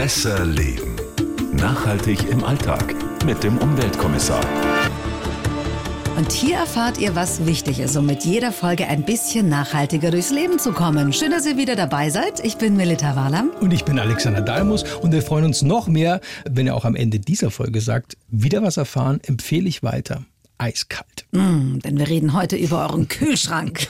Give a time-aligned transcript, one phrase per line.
[0.00, 0.96] Besser Leben.
[1.52, 2.94] Nachhaltig im Alltag
[3.26, 4.42] mit dem Umweltkommissar.
[6.16, 10.30] Und hier erfahrt ihr, was wichtig ist, um mit jeder Folge ein bisschen nachhaltiger durchs
[10.30, 11.12] Leben zu kommen.
[11.12, 12.42] Schön, dass ihr wieder dabei seid.
[12.42, 13.50] Ich bin Melita Walam.
[13.60, 16.94] Und ich bin Alexander Dalmus und wir freuen uns noch mehr, wenn ihr auch am
[16.94, 20.24] Ende dieser Folge sagt, wieder was erfahren, empfehle ich weiter.
[20.56, 21.26] Eiskalt.
[21.32, 23.88] Mm, denn wir reden heute über euren Kühlschrank.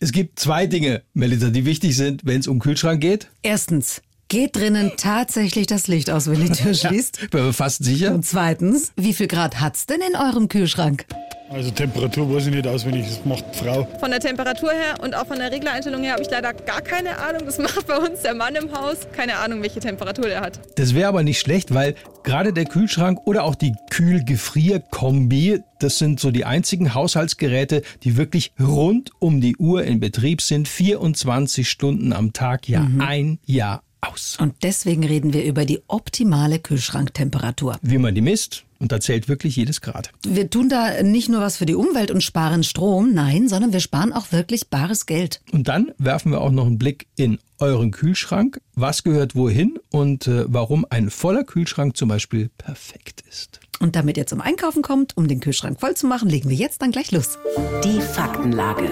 [0.00, 3.28] Es gibt zwei Dinge, Melita, die wichtig sind, wenn es um Kühlschrank geht.
[3.42, 7.20] Erstens, geht drinnen tatsächlich das Licht aus, wenn die Tür schließt?
[7.20, 8.14] Ja, bin mir fast sicher.
[8.14, 11.04] Und zweitens, wie viel Grad hat's denn in eurem Kühlschrank?
[11.50, 13.84] Also Temperatur weiß ich nicht auswendig, das macht Frau.
[13.98, 17.18] Von der Temperatur her und auch von der Reglereinstellung her habe ich leider gar keine
[17.18, 17.42] Ahnung.
[17.44, 18.98] Das macht bei uns der Mann im Haus.
[19.10, 20.60] Keine Ahnung, welche Temperatur der hat.
[20.76, 26.20] Das wäre aber nicht schlecht, weil gerade der Kühlschrank oder auch die Kühl-Gefrier-Kombi, das sind
[26.20, 32.12] so die einzigen Haushaltsgeräte, die wirklich rund um die Uhr in Betrieb sind, 24 Stunden
[32.12, 33.00] am Tag, ja mhm.
[33.00, 34.36] ein Jahr aus.
[34.40, 37.76] Und deswegen reden wir über die optimale Kühlschranktemperatur.
[37.82, 40.10] Wie man die misst, und da zählt wirklich jedes Grad.
[40.26, 43.80] Wir tun da nicht nur was für die Umwelt und sparen Strom, nein, sondern wir
[43.80, 45.42] sparen auch wirklich bares Geld.
[45.52, 48.60] Und dann werfen wir auch noch einen Blick in euren Kühlschrank.
[48.74, 53.60] Was gehört wohin und äh, warum ein voller Kühlschrank zum Beispiel perfekt ist.
[53.80, 56.80] Und damit ihr zum Einkaufen kommt, um den Kühlschrank voll zu machen, legen wir jetzt
[56.80, 57.38] dann gleich los.
[57.84, 58.90] Die Faktenlage.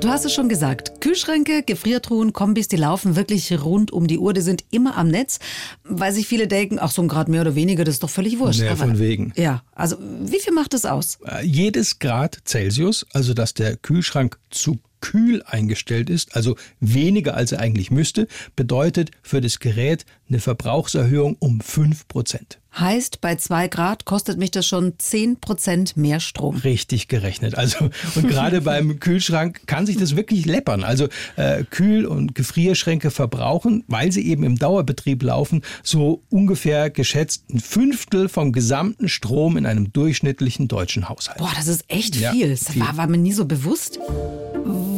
[0.00, 4.34] Du hast es schon gesagt, Kühlschränke, Gefriertruhen, Kombis, die laufen wirklich rund um die Uhr,
[4.34, 5.38] die sind immer am Netz,
[5.84, 8.38] weil sich viele denken, ach so ein Grad mehr oder weniger, das ist doch völlig
[8.38, 8.60] wurscht.
[8.60, 9.32] Ja, von wegen.
[9.36, 11.18] Ja, also wie viel macht das aus?
[11.24, 17.52] Äh, jedes Grad Celsius, also dass der Kühlschrank zu kühl eingestellt ist, also weniger als
[17.52, 22.58] er eigentlich müsste, bedeutet für das Gerät eine Verbrauchserhöhung um 5 Prozent.
[22.78, 26.56] Heißt, bei zwei Grad kostet mich das schon 10 Prozent mehr Strom.
[26.56, 27.54] Richtig gerechnet.
[27.54, 30.84] Also, und gerade beim Kühlschrank kann sich das wirklich läppern.
[30.84, 37.44] Also, äh, Kühl- und Gefrierschränke verbrauchen, weil sie eben im Dauerbetrieb laufen, so ungefähr geschätzt
[37.50, 41.38] ein Fünftel vom gesamten Strom in einem durchschnittlichen deutschen Haushalt.
[41.38, 42.50] Boah, das ist echt ja, viel.
[42.50, 43.98] Das War, war mir nie so bewusst.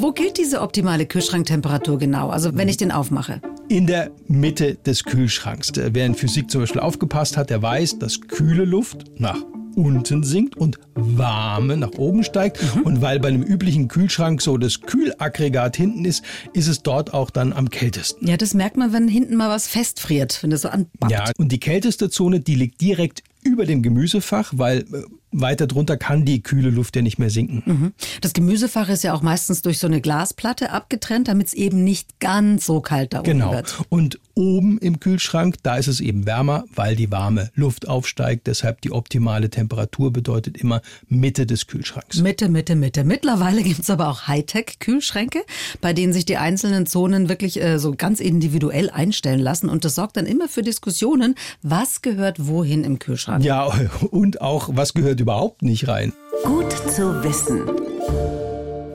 [0.01, 2.29] Wo gilt diese optimale Kühlschranktemperatur genau?
[2.29, 3.41] Also, wenn ich den aufmache?
[3.69, 5.73] In der Mitte des Kühlschranks.
[5.75, 9.43] Wer in Physik zum Beispiel aufgepasst hat, der weiß, dass kühle Luft nach
[9.75, 12.63] unten sinkt und warme nach oben steigt.
[12.77, 12.83] Mhm.
[12.83, 17.31] Und weil bei einem üblichen Kühlschrank so das Kühlaggregat hinten ist, ist es dort auch
[17.31, 18.25] dann am kältesten.
[18.29, 21.11] Ja, das merkt man, wenn hinten mal was festfriert, wenn das so anbackt.
[21.11, 25.97] Ja, und die kälteste Zone, die liegt direkt über dem Gemüsefach, weil äh, weiter drunter
[25.97, 27.63] kann die kühle Luft ja nicht mehr sinken.
[27.65, 27.93] Mhm.
[28.21, 32.21] Das Gemüsefach ist ja auch meistens durch so eine Glasplatte abgetrennt, damit es eben nicht
[32.21, 33.53] ganz so kalt da oben genau.
[33.53, 33.75] wird.
[33.77, 33.87] Genau.
[33.91, 38.47] Und oben im Kühlschrank, da ist es eben wärmer, weil die warme Luft aufsteigt.
[38.47, 42.19] Deshalb die optimale Temperatur bedeutet immer Mitte des Kühlschranks.
[42.21, 43.05] Mitte, Mitte, Mitte.
[43.05, 45.41] Mittlerweile gibt es aber auch Hightech-Kühlschränke,
[45.81, 49.69] bei denen sich die einzelnen Zonen wirklich äh, so ganz individuell einstellen lassen.
[49.69, 53.45] Und das sorgt dann immer für Diskussionen, was gehört wohin im Kühlschrank.
[53.45, 53.65] Ja,
[54.11, 56.13] und auch, was gehört überhaupt nicht rein.
[56.45, 57.63] Gut zu wissen.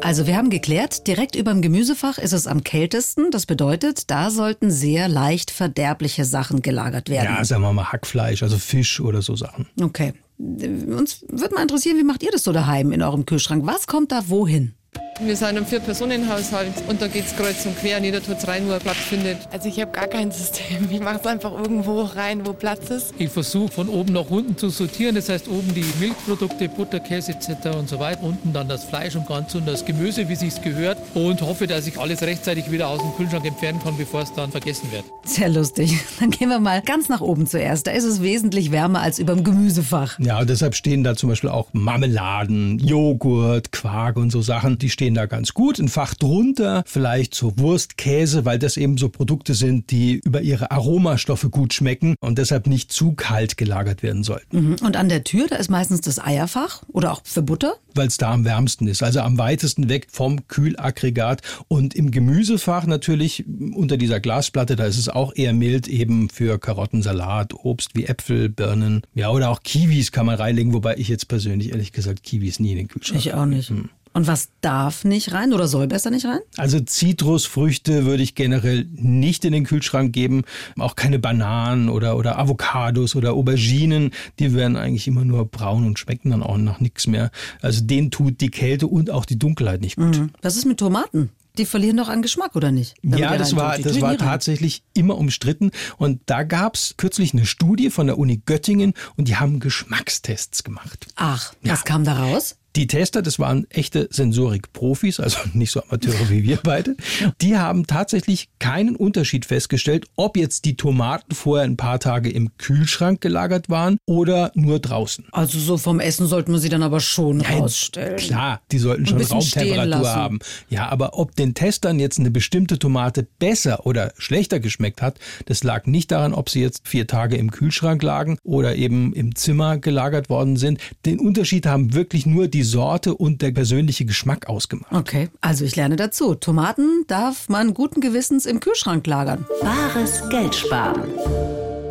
[0.01, 3.31] Also wir haben geklärt, direkt über dem Gemüsefach ist es am kältesten.
[3.31, 7.33] Das bedeutet, da sollten sehr leicht verderbliche Sachen gelagert werden.
[7.33, 9.67] Ja, sagen wir mal Hackfleisch, also Fisch oder so Sachen.
[9.81, 10.13] Okay.
[10.37, 13.65] Uns würde mal interessieren, wie macht ihr das so daheim in eurem Kühlschrank?
[13.65, 14.73] Was kommt da wohin?
[15.21, 18.47] Wir sind ein Vier-Personen-Haushalt und da geht es kreuz und quer und jeder tut es
[18.47, 19.37] rein, wo er Platz findet.
[19.51, 20.89] Also ich habe gar kein System.
[20.89, 23.13] Ich mache es einfach irgendwo rein, wo Platz ist.
[23.19, 25.13] Ich versuche von oben nach unten zu sortieren.
[25.13, 27.77] Das heißt oben die Milchprodukte, Butter, Käse etc.
[27.77, 28.23] und so weiter.
[28.23, 30.97] Unten dann das Fleisch und ganz und das Gemüse, wie sich's gehört.
[31.13, 34.51] Und hoffe, dass ich alles rechtzeitig wieder aus dem Kühlschrank entfernen kann, bevor es dann
[34.51, 35.05] vergessen wird.
[35.25, 35.95] Sehr lustig.
[36.19, 37.87] Dann gehen wir mal ganz nach oben zuerst.
[37.87, 40.19] Da ist es wesentlich wärmer als über dem Gemüsefach.
[40.19, 44.77] Ja, und deshalb stehen da zum Beispiel auch Marmeladen, Joghurt, Quark und so Sachen.
[44.77, 45.79] Die stehen da ganz gut.
[45.79, 50.41] Ein Fach drunter vielleicht so Wurst, Käse, weil das eben so Produkte sind, die über
[50.41, 54.69] ihre Aromastoffe gut schmecken und deshalb nicht zu kalt gelagert werden sollten.
[54.69, 54.75] Mhm.
[54.81, 57.75] Und an der Tür, da ist meistens das Eierfach oder auch für Butter?
[57.95, 61.41] Weil es da am wärmsten ist, also am weitesten weg vom Kühlaggregat.
[61.67, 66.59] Und im Gemüsefach natürlich unter dieser Glasplatte, da ist es auch eher mild, eben für
[66.59, 71.07] Karotten, Salat, Obst wie Äpfel, Birnen, ja, oder auch Kiwis kann man reinlegen, wobei ich
[71.07, 73.19] jetzt persönlich ehrlich gesagt Kiwis nie in den Kühlschrank.
[73.19, 73.69] Ich auch nicht.
[73.69, 73.89] Hm.
[74.13, 76.39] Und was darf nicht rein oder soll besser nicht rein?
[76.57, 80.43] Also Zitrusfrüchte würde ich generell nicht in den Kühlschrank geben.
[80.77, 84.11] Auch keine Bananen oder, oder Avocados oder Auberginen.
[84.37, 87.31] Die werden eigentlich immer nur braun und schmecken dann auch nach nichts mehr.
[87.61, 90.17] Also denen tut die Kälte und auch die Dunkelheit nicht gut.
[90.17, 90.29] Mhm.
[90.43, 91.29] Was ist mit Tomaten?
[91.57, 92.95] Die verlieren doch an Geschmack, oder nicht?
[93.03, 95.69] ja, das war, das war tatsächlich immer umstritten.
[95.97, 100.63] Und da gab es kürzlich eine Studie von der Uni Göttingen und die haben Geschmackstests
[100.63, 101.07] gemacht.
[101.15, 101.73] Ach, ja.
[101.73, 102.55] was kam da raus?
[102.75, 106.95] Die Tester, das waren echte Sensorik-Profis, also nicht so Amateure wie wir beide,
[107.41, 112.57] die haben tatsächlich keinen Unterschied festgestellt, ob jetzt die Tomaten vorher ein paar Tage im
[112.57, 115.25] Kühlschrank gelagert waren oder nur draußen.
[115.31, 118.17] Also so vom Essen sollten wir sie dann aber schon rausstellen.
[118.17, 120.39] Klar, die sollten schon Raumtemperatur haben.
[120.69, 125.63] Ja, aber ob den Testern jetzt eine bestimmte Tomate besser oder schlechter geschmeckt hat, das
[125.63, 129.77] lag nicht daran, ob sie jetzt vier Tage im Kühlschrank lagen oder eben im Zimmer
[129.77, 130.79] gelagert worden sind.
[131.05, 134.91] Den Unterschied haben wirklich nur die Sorte und der persönliche Geschmack ausgemacht.
[134.91, 136.35] Okay, also ich lerne dazu.
[136.35, 139.45] Tomaten darf man guten Gewissens im Kühlschrank lagern.
[139.61, 141.03] Wahres Geld sparen.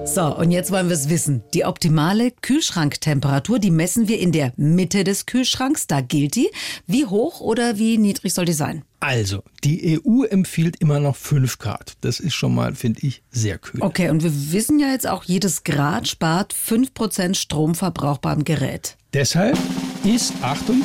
[0.04, 1.44] So, und jetzt wollen wir es wissen.
[1.54, 5.86] Die optimale Kühlschranktemperatur, die messen wir in der Mitte des Kühlschranks.
[5.86, 6.50] Da gilt die.
[6.88, 8.82] Wie hoch oder wie niedrig soll die sein?
[8.98, 11.94] Also, die EU empfiehlt immer noch 5 Grad.
[12.00, 13.80] Das ist schon mal, finde ich, sehr kühl.
[13.80, 18.96] Okay, und wir wissen ja jetzt auch, jedes Grad spart 5% Stromverbrauch beim Gerät.
[19.14, 19.56] Deshalb
[20.04, 20.82] ist, Achtung,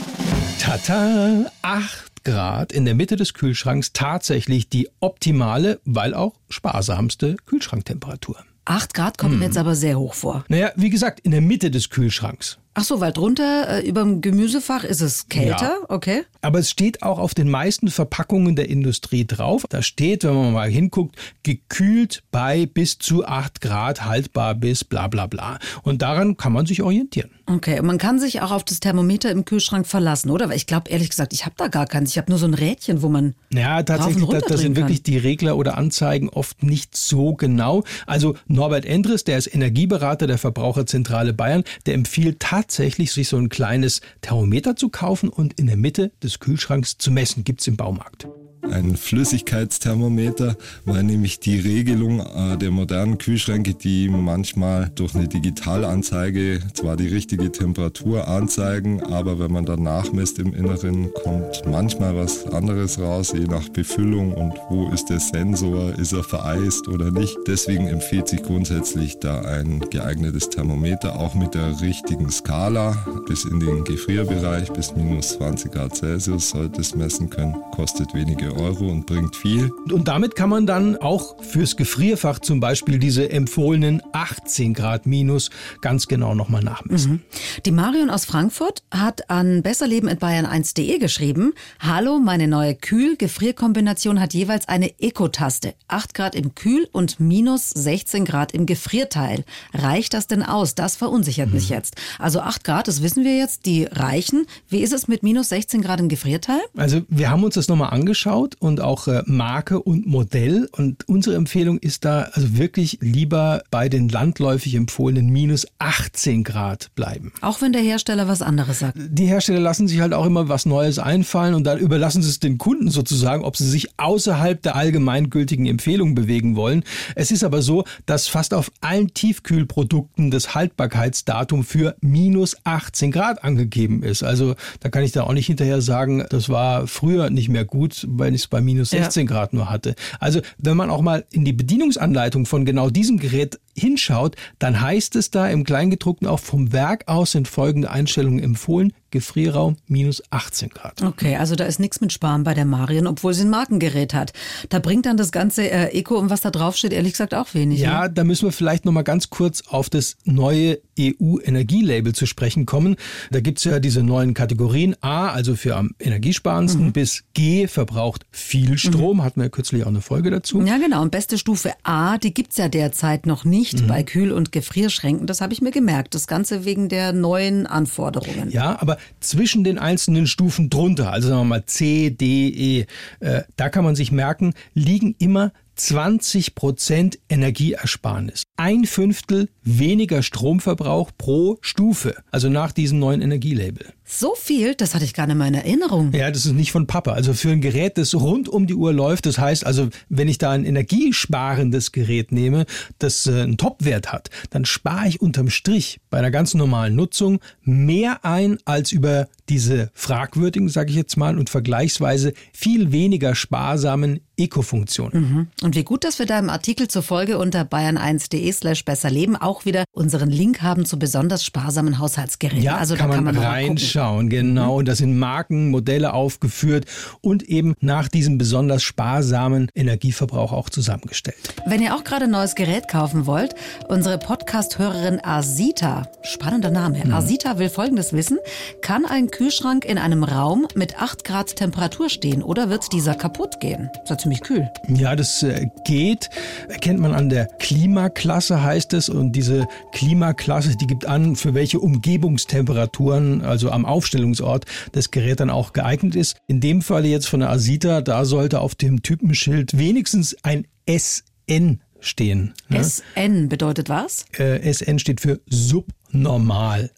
[0.59, 8.37] tata, 8 Grad in der Mitte des Kühlschranks tatsächlich die optimale, weil auch sparsamste Kühlschranktemperatur.
[8.65, 10.45] 8 Grad kommt mir jetzt aber sehr hoch vor.
[10.49, 12.59] Naja, wie gesagt, in der Mitte des Kühlschranks.
[12.79, 15.85] Ach so, weil drunter äh, über dem Gemüsefach ist es kälter, Ja.
[15.89, 16.25] okay?
[16.41, 19.65] Aber es steht auch auf den meisten Verpackungen der Industrie drauf.
[19.67, 25.07] Da steht, wenn man mal hinguckt, gekühlt bei bis zu 8 Grad, haltbar bis bla
[25.07, 25.57] bla bla.
[25.81, 27.31] Und daran kann man sich orientieren.
[27.47, 30.49] Okay, und man kann sich auch auf das Thermometer im Kühlschrank verlassen, oder?
[30.49, 32.11] Weil ich glaube, ehrlich gesagt, ich habe da gar keins.
[32.11, 33.33] Ich habe nur so ein Rädchen, wo man.
[33.51, 37.83] Ja, tatsächlich, da, da sind wirklich die Regler oder Anzeigen oft nicht so genau.
[38.05, 42.66] Also Norbert Endres, der ist Energieberater der Verbraucherzentrale Bayern, der empfiehlt tatsächlich,
[43.11, 47.43] sich so ein kleines Thermometer zu kaufen und in der Mitte des Kühlschranks zu messen.
[47.43, 48.27] Gibt's im Baumarkt.
[48.71, 50.55] Ein Flüssigkeitsthermometer,
[50.85, 57.07] weil nämlich die Regelung äh, der modernen Kühlschränke, die manchmal durch eine Digitalanzeige zwar die
[57.07, 63.33] richtige Temperatur anzeigen, aber wenn man dann nachmisst im Inneren, kommt manchmal was anderes raus,
[63.33, 67.37] je nach Befüllung und wo ist der Sensor, ist er vereist oder nicht.
[67.47, 72.97] Deswegen empfiehlt sich grundsätzlich da ein geeignetes Thermometer, auch mit der richtigen Skala
[73.27, 78.56] bis in den Gefrierbereich, bis minus 20 Grad Celsius sollte es messen können, kostet wenige
[78.57, 79.71] Euro und bringt viel.
[79.91, 85.49] Und damit kann man dann auch fürs Gefrierfach zum Beispiel diese empfohlenen 18 Grad minus
[85.81, 87.23] ganz genau nochmal nachmessen.
[87.65, 94.99] Die Marion aus Frankfurt hat an besserleben.bayern1.de geschrieben, Hallo, meine neue Kühl-Gefrierkombination hat jeweils eine
[94.99, 95.73] Eco-Taste.
[95.87, 99.45] 8 Grad im Kühl- und minus 16 Grad im Gefrierteil.
[99.73, 100.75] Reicht das denn aus?
[100.75, 101.95] Das verunsichert mich jetzt.
[102.19, 104.45] Also 8 Grad, das wissen wir jetzt, die reichen.
[104.69, 106.59] Wie ist es mit minus 16 Grad im Gefrierteil?
[106.75, 110.69] Also wir haben uns das nochmal angeschaut und auch äh, Marke und Modell.
[110.71, 116.93] Und unsere Empfehlung ist da also wirklich lieber bei den landläufig empfohlenen minus 18 Grad
[116.95, 117.31] bleiben.
[117.41, 118.97] Auch wenn der Hersteller was anderes sagt.
[118.97, 122.39] Die Hersteller lassen sich halt auch immer was Neues einfallen und dann überlassen sie es
[122.39, 126.83] den Kunden sozusagen, ob sie sich außerhalb der allgemeingültigen Empfehlungen bewegen wollen.
[127.15, 133.43] Es ist aber so, dass fast auf allen Tiefkühlprodukten das Haltbarkeitsdatum für minus 18 Grad
[133.43, 134.23] angegeben ist.
[134.23, 138.05] Also da kann ich da auch nicht hinterher sagen, das war früher nicht mehr gut,
[138.09, 139.03] weil ich es bei minus Ja.
[139.03, 139.95] 16 Grad nur hatte.
[140.19, 145.15] Also wenn man auch mal in die Bedienungsanleitung von genau diesem Gerät hinschaut, dann heißt
[145.15, 148.93] es da im Kleingedruckten auch vom Werk aus sind folgende Einstellungen empfohlen.
[149.11, 151.01] Gefrierraum minus 18 Grad.
[151.01, 154.33] Okay, also da ist nichts mit Sparen bei der Marion, obwohl sie ein Markengerät hat.
[154.69, 157.53] Da bringt dann das ganze äh, Eco und was da drauf steht, ehrlich gesagt auch
[157.53, 157.79] wenig.
[157.79, 158.11] Ja, Ne?
[158.13, 162.95] da müssen wir vielleicht noch mal ganz kurz auf das neue EU-Energielabel zu sprechen kommen.
[163.31, 168.77] Da gibt's ja diese neuen Kategorien A, also für am energiesparendsten, bis G, verbraucht viel
[168.77, 169.23] Strom.
[169.23, 170.61] Hatten wir ja kürzlich auch eine Folge dazu.
[170.63, 171.01] Ja, genau.
[171.01, 173.87] Und beste Stufe A, die gibt's ja derzeit noch nicht Mhm.
[173.87, 175.27] bei Kühl- und Gefrierschränken.
[175.27, 176.15] Das habe ich mir gemerkt.
[176.15, 178.49] Das Ganze wegen der neuen Anforderungen.
[178.51, 182.85] Ja, aber zwischen den einzelnen Stufen drunter, also sagen wir mal C, D, E,
[183.19, 188.43] äh, da kann man sich merken, liegen immer 20 Prozent Energieersparnis.
[188.59, 193.93] Ein Fünftel weniger Stromverbrauch pro Stufe, also nach diesem neuen Energielabel.
[194.09, 196.13] So viel, das hatte ich gar nicht mehr in Erinnerung.
[196.13, 197.11] Ja, das ist nicht von Papa.
[197.11, 200.37] Also für ein Gerät, das rund um die Uhr läuft, das heißt also, wenn ich
[200.37, 202.65] da ein energiesparendes Gerät nehme,
[202.99, 207.39] das äh, einen Topwert hat, dann spare ich unterm Strich bei einer ganz normalen Nutzung
[207.63, 214.21] mehr ein als über diese fragwürdigen, sage ich jetzt mal, und vergleichsweise viel weniger sparsamen
[214.37, 215.49] Eco-Funktionen.
[215.63, 219.09] Und wie gut, dass wir da im Artikel zur Folge unter bayern1.de bayern1.de slash besser
[219.09, 222.63] leben auch wieder unseren Link haben zu besonders sparsamen Haushaltsgeräten.
[222.63, 224.77] Ja, also kann da kann man, man reinschauen, genau.
[224.77, 226.85] Und da sind Marken, Modelle aufgeführt
[227.21, 231.37] und eben nach diesem besonders sparsamen Energieverbrauch auch zusammengestellt.
[231.65, 233.55] Wenn ihr auch gerade ein neues Gerät kaufen wollt,
[233.87, 237.13] unsere Podcast-Hörerin Asita, spannender Name, Mhm.
[237.13, 238.37] Asita will Folgendes wissen.
[238.81, 243.59] Kann ein Kühlschrank in einem Raum mit 8 Grad Temperatur stehen oder wird dieser kaputt
[243.59, 243.89] gehen?
[244.03, 244.69] Ist ja ziemlich kühl.
[244.87, 246.29] Ja, das äh, geht.
[246.69, 249.09] Erkennt man an der Klimaklasse, heißt es.
[249.09, 255.49] Und diese Klimaklasse, die gibt an, für welche Umgebungstemperaturen, also am Aufstellungsort, das Gerät dann
[255.49, 256.37] auch geeignet ist.
[256.47, 261.81] In dem Falle jetzt von der Asita, da sollte auf dem Typenschild wenigstens ein SN
[261.99, 262.53] stehen.
[262.69, 262.83] ne?
[262.83, 264.25] SN bedeutet was?
[264.37, 266.91] äh, SN steht für subnormal.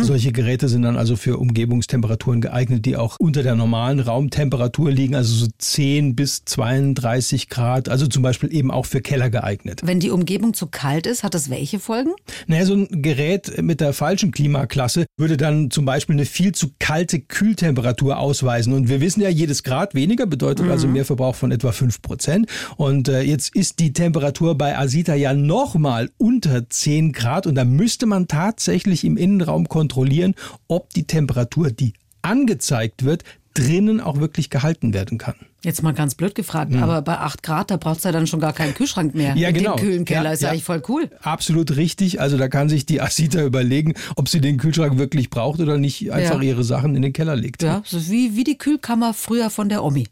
[0.00, 5.14] Solche Geräte sind dann also für Umgebungstemperaturen geeignet, die auch unter der normalen Raumtemperatur liegen,
[5.14, 9.80] also so 10 bis 32 Grad, also zum Beispiel eben auch für Keller geeignet.
[9.84, 12.10] Wenn die Umgebung zu kalt ist, hat das welche Folgen?
[12.46, 16.70] Naja, so ein Gerät mit der falschen Klimaklasse würde dann zum Beispiel eine viel zu
[16.78, 18.72] kalte Kühltemperatur ausweisen.
[18.72, 22.48] Und wir wissen ja, jedes Grad weniger bedeutet also mehr Verbrauch von etwa 5 Prozent.
[22.76, 27.46] Und äh, jetzt ist die Temperatur bei Asita ja nochmal unter 10 Grad.
[27.46, 30.34] Und da müsste man tatsächlich im Innenraum kontrollieren,
[30.68, 33.24] ob die Temperatur, die angezeigt wird,
[33.56, 35.34] drinnen auch wirklich gehalten werden kann.
[35.62, 38.52] Jetzt mal ganz blöd gefragt, aber bei 8 Grad, da braucht's ja dann schon gar
[38.52, 39.34] keinen Kühlschrank mehr.
[39.36, 39.74] Ja, Mit genau.
[39.74, 40.52] dem kühlen Keller Ja, ist ja ja.
[40.52, 41.10] eigentlich voll cool.
[41.22, 42.20] Absolut richtig.
[42.20, 46.12] Also da kann sich die Asita überlegen, ob sie den Kühlschrank wirklich braucht oder nicht
[46.12, 46.42] einfach Ja.
[46.42, 47.62] ihre Sachen in den Keller legt.
[47.64, 50.06] Ja, so wie, wie die Kühlkammer früher von der Omi.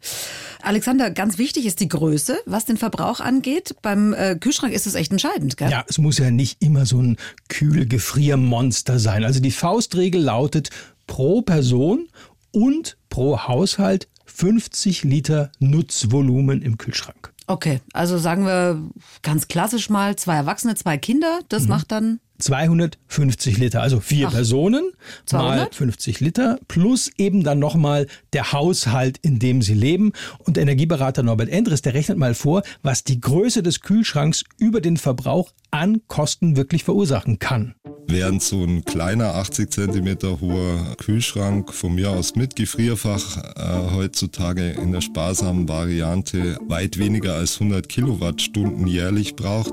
[0.63, 3.77] Alexander, ganz wichtig ist die Größe, was den Verbrauch angeht.
[3.83, 5.71] Beim äh, Kühlschrank ist es echt entscheidend, gell?
[5.71, 7.17] Ja, es muss ja nicht immer so ein
[7.49, 9.25] Kühlgefriermonster sein.
[9.25, 10.71] Also die Faustregel lautet
[11.07, 12.09] pro Person
[12.55, 17.33] und pro Haushalt 50 Liter Nutzvolumen im Kühlschrank.
[17.47, 18.83] Okay, also sagen wir
[19.23, 21.41] ganz klassisch mal zwei Erwachsene, zwei Kinder.
[21.41, 21.47] Mhm.
[21.51, 24.93] Das macht dann 250 Liter, also vier Ach, Personen
[25.31, 25.75] mal 200?
[25.75, 30.13] 50 Liter plus eben dann nochmal der Haushalt, in dem sie leben.
[30.39, 34.97] Und Energieberater Norbert Endres, der rechnet mal vor, was die Größe des Kühlschranks über den
[34.97, 37.75] Verbrauch an Kosten wirklich verursachen kann.
[38.07, 44.71] Während so ein kleiner 80 Zentimeter hoher Kühlschrank von mir aus mit Gefrierfach äh, heutzutage
[44.71, 49.73] in der sparsamen Variante weit weniger als 100 Kilowattstunden jährlich braucht,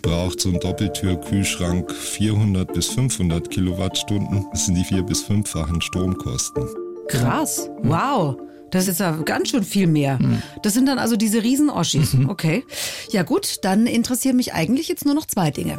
[0.00, 4.46] braucht so ein Doppeltür-Kühlschrank 400 bis 500 Kilowattstunden.
[4.52, 6.64] Das sind die vier- bis fünffachen Stromkosten.
[7.08, 7.68] krass.
[7.82, 8.36] Wow.
[8.70, 10.18] Das ist ja ganz schön viel mehr.
[10.62, 12.16] Das sind dann also diese Riesen-Oschis.
[12.26, 12.64] Okay.
[13.10, 15.76] Ja gut, dann interessieren mich eigentlich jetzt nur noch zwei Dinge.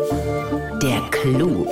[0.83, 1.65] Der Clou.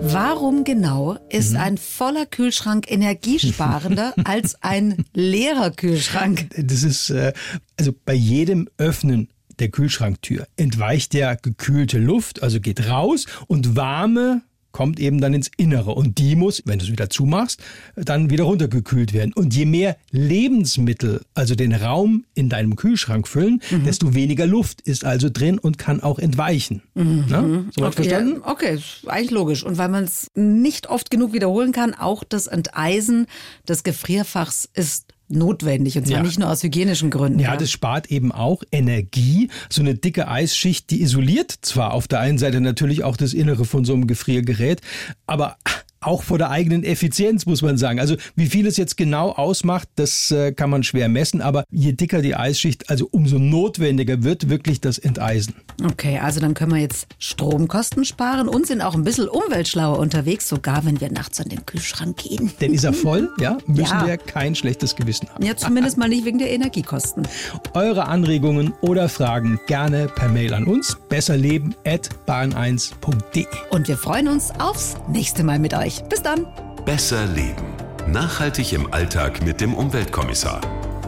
[0.00, 6.50] Warum genau ist ein voller Kühlschrank energiesparender als ein leerer Kühlschrank?
[6.56, 7.32] Das ist, äh,
[7.76, 14.42] also bei jedem Öffnen der Kühlschranktür entweicht ja gekühlte Luft, also geht raus und warme
[14.74, 17.62] kommt eben dann ins Innere und die muss, wenn du es wieder zumachst,
[17.94, 19.32] dann wieder runtergekühlt werden.
[19.32, 25.04] Und je mehr Lebensmittel, also den Raum in deinem Kühlschrank füllen, desto weniger Luft ist
[25.04, 26.82] also drin und kann auch entweichen.
[26.94, 28.42] Na, soweit Okay, verstanden?
[28.44, 29.62] ja, okay, ist eigentlich logisch.
[29.62, 33.26] Und weil man es nicht oft genug wiederholen kann, auch das Enteisen
[33.68, 35.96] des Gefrierfachs ist notwendig.
[35.96, 36.22] Und zwar Ja.
[36.22, 37.38] nicht nur aus hygienischen Gründen.
[37.38, 39.48] Ja, das spart eben auch Energie.
[39.70, 43.64] So eine dicke Eisschicht, die isoliert zwar auf der einen Seite natürlich auch das Innere
[43.64, 44.80] von so einem Gefriergerät,
[45.26, 45.56] aber
[46.06, 48.00] auch vor der eigenen Effizienz, muss man sagen.
[48.00, 51.92] Also wie viel es jetzt genau ausmacht, das äh, kann man schwer messen, aber je
[51.92, 55.54] dicker die Eisschicht, also umso notwendiger wird wirklich das Enteisen.
[55.84, 60.48] Okay, also dann können wir jetzt Stromkosten sparen und sind auch ein bisschen umweltschlauer unterwegs,
[60.48, 62.50] sogar wenn wir nachts an den Kühlschrank gehen.
[62.60, 64.06] Denn ist er voll, ja, müssen Ja.
[64.06, 65.44] wir kein schlechtes Gewissen haben.
[65.44, 67.26] Ja, zumindest mal nicht wegen der Energiekosten.
[67.74, 70.96] Eure Anregungen oder Fragen gerne per Mail an uns.
[71.08, 73.46] Besserleben at bahn1.de.
[73.70, 75.93] Und wir freuen uns aufs nächste Mal mit euch.
[76.02, 76.46] Bis dann.
[76.84, 77.74] Besser leben.
[78.06, 80.60] Nachhaltig im Alltag mit dem Umweltkommissar.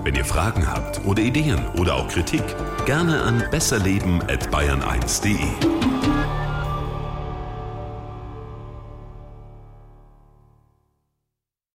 [0.04, 2.42] Wenn ihr Fragen habt oder Ideen oder auch Kritik,
[2.86, 6.45] gerne an besserleben at bayern1.de.